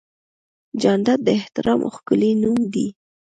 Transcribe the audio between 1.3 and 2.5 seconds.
احترام ښکلی